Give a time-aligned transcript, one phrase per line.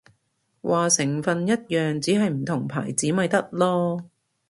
[0.63, 4.03] 話成分一樣，只係唔同牌子咪得囉